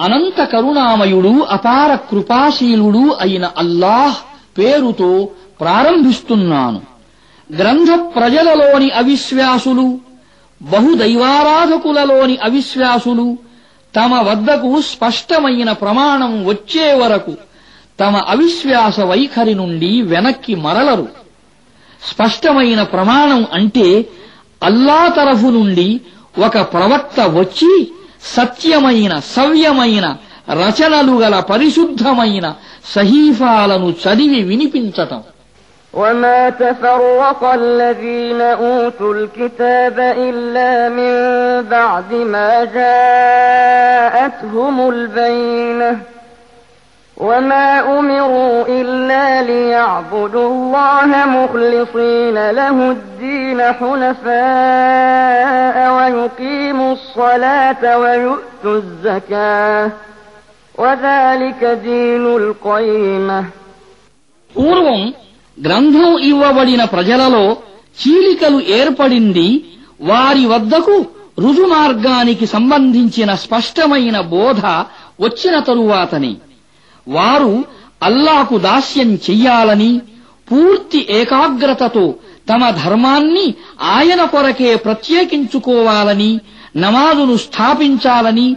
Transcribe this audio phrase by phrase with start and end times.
[0.00, 4.14] అనంత కరుణామయుడు అపార కృపాశీలుడు అయిన అల్లాహ్
[4.58, 5.28] పేరుతో
[5.60, 6.80] ప్రారంభిస్తున్నాను.
[7.58, 9.98] గ్రంథ ప్రజలలోని అవిశ్వాసులు
[10.62, 13.38] బహుదైవారాధకులలోని అవిశ్వాసులు
[13.96, 17.34] తమ వద్దకు స్పష్టమైన ప్రమాణం వచ్చే వరకు
[18.00, 21.08] తమ అవిశ్వాస వైఖరి నుండి వెనక్కి మరలరు.
[22.14, 24.06] స్పష్టమైన ప్రమాణం అంటే
[24.62, 26.00] అల్లా తరఫు నుండి
[26.38, 27.92] ఒక ప్రవక్త వచ్చి
[28.35, 30.05] సత్యమైన సవ్యమైన
[30.61, 32.45] రచనలు గల పరిశుద్ధమైన
[32.95, 35.21] సహీఫాలను చదివి వినిపించటం
[35.93, 39.97] وما تفرق الذين أوتوا الكتاب
[40.29, 41.13] إلا من
[41.69, 42.51] بعد ما
[43.65, 45.91] جاءتهم البينة
[47.17, 47.68] وما
[50.99, 54.35] الله مخلصين له الدين حنفاء
[55.97, 59.91] ويقيموا الصلاة ويؤتوا الزكاة
[60.75, 63.43] وذلك دين القيمة
[64.55, 65.13] పూర్వం
[65.57, 67.57] గ్రంథం ఇవ్వబడిన ప్రజలలో
[67.97, 69.63] చీలికలు ఏర్పడింది
[70.01, 71.05] వారి వద్దకు
[71.39, 74.61] రుజుమార్గానికి సంబంధించిన స్పష్టమైన బోధ
[75.19, 76.35] వచ్చిన తరువాతనే
[77.07, 77.63] వారు
[78.03, 80.01] అల్లాకు దాస్యం చెయ్యాలని
[80.49, 82.05] పూర్తి ఏకాగ్రతతో
[82.49, 83.45] తమ ధర్మాన్ని
[83.93, 86.31] ఆయన కొరకే ప్రత్యేకించుకోవాలని
[86.77, 88.47] నమాజును స్థాపించాలని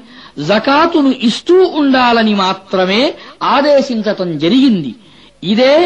[0.49, 3.03] జకాతును ఇస్తూ ఉండాలని మాత్రమే
[3.49, 4.93] ఆదేశించటం జరిగింది
[5.43, 5.77] ఇదే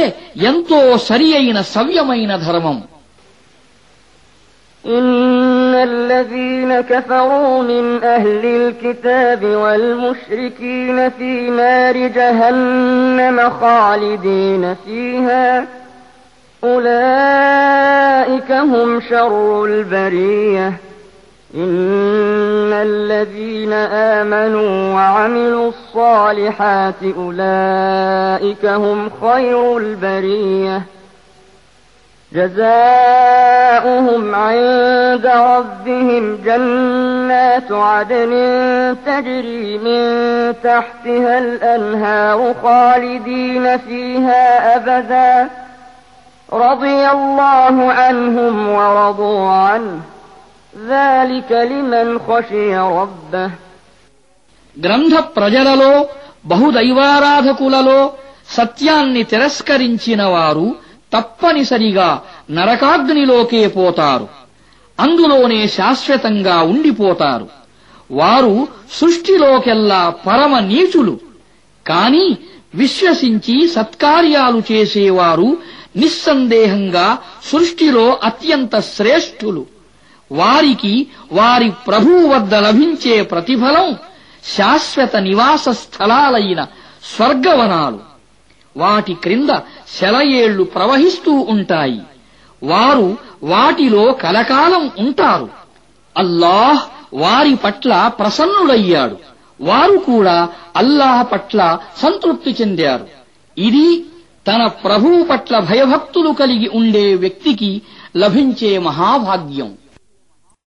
[0.48, 2.78] ఎంతో సరి అయిన సవ్యమైన ధర్మం
[4.84, 15.46] إن الذين كفروا من أهل الكتاب والمشركين في نار جهنم خالدين فيها
[16.63, 20.73] أولئك هم شر البرية.
[21.55, 30.81] إن الذين آمنوا وعملوا الصالحات أولئك هم خير البرية.
[32.31, 32.75] جزاؤهم
[34.35, 38.31] عند ربهم جنات عدن
[39.05, 45.49] تجري من تحتها الأنهار خالدين فيها أبدا.
[46.48, 50.00] رضي الله عنهم ورضوا عنه
[50.72, 53.50] ذلك لمن خشي ربه
[54.76, 55.92] గ్రంథ ప్రజలలో
[56.46, 58.00] బహుదైవారాధకులలో
[58.48, 60.66] సత్యాన్ని తిరస్కరించిన వారు
[61.12, 62.08] తప్పనిసరిగా
[62.50, 64.26] నరకాగ్నిలోకే పోతారు
[64.98, 67.46] అందులోనే శాశ్వతంగా ఉండిపోతారు
[68.10, 68.54] వారు
[68.98, 71.14] సృష్టిలోకెల్లా పరమ నీచులు
[71.86, 72.26] కాని
[72.74, 75.48] విశ్వసించి సత్కార్యాలు చేసేవారు
[75.97, 79.65] నిస్సందేహంగా సృష్టిలో అత్యంత శ్రేష్ఠులు.
[80.31, 83.95] వారికి వారి ప్రభువు వద్ద లభించే ప్రతిఫలం
[84.57, 86.67] శాశ్వత నివాస స్థలాలైన
[87.15, 87.99] స్వర్గవనాలు.
[88.77, 89.49] వాటి క్రింద
[89.99, 92.01] శలయేళ్ళు ప్రవహిస్తూ ఉంటాయి.
[92.63, 95.49] వారు వాటిలో కలకాలం ఉంటారు.
[96.17, 96.79] అల్లాహ్
[97.13, 99.17] వారి పట్ల ప్రసన్నుడయ్యాడు.
[99.61, 103.07] వారు కూడా అల్లాహ్ పట్ల సంతృప్తి చెందారు.
[103.57, 104.05] ఇది
[104.47, 107.81] తన ప్రభువు పట్ల భయభక్తులు కలిగి ఉండే వ్యక్తికి
[108.17, 109.86] లభించే మహాభాగ్యం.